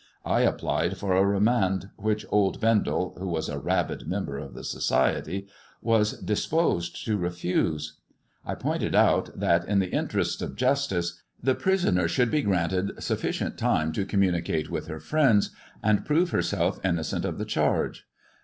[0.25, 4.63] I applied for a remand, which old Bendel (who was a rabid member of the
[4.63, 5.45] society)
[5.79, 7.99] was dis posed to refuse.
[8.43, 13.59] I pointed out that, in the interests of justice, the prisoner should be granted sufficient
[13.59, 15.51] time to communicate with her friends,
[15.83, 18.07] and prove herself innocent Df the charge.